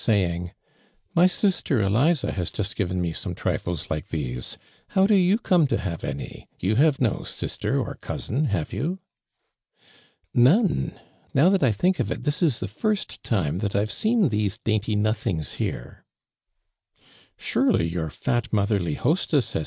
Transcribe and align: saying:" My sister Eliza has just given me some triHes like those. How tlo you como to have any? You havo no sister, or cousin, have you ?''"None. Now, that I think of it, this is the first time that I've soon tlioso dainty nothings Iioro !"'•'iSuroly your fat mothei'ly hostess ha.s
saying:" 0.03 0.51
My 1.15 1.27
sister 1.27 1.79
Eliza 1.79 2.31
has 2.31 2.49
just 2.49 2.75
given 2.75 2.99
me 2.99 3.13
some 3.13 3.35
triHes 3.35 3.91
like 3.91 4.07
those. 4.07 4.57
How 4.87 5.05
tlo 5.05 5.23
you 5.23 5.37
como 5.37 5.67
to 5.67 5.77
have 5.77 6.03
any? 6.03 6.49
You 6.59 6.75
havo 6.75 6.99
no 7.01 7.23
sister, 7.23 7.79
or 7.79 7.93
cousin, 8.01 8.45
have 8.45 8.73
you 8.73 8.97
?''"None. 10.49 10.99
Now, 11.35 11.49
that 11.49 11.61
I 11.61 11.71
think 11.71 11.99
of 11.99 12.09
it, 12.11 12.23
this 12.23 12.41
is 12.41 12.59
the 12.61 12.67
first 12.67 13.23
time 13.23 13.59
that 13.59 13.75
I've 13.75 13.91
soon 13.91 14.27
tlioso 14.31 14.57
dainty 14.63 14.95
nothings 14.95 15.57
Iioro 15.59 15.97
!"'•'iSuroly 17.39 17.91
your 17.91 18.09
fat 18.09 18.49
mothei'ly 18.51 18.95
hostess 18.97 19.53
ha.s 19.53 19.59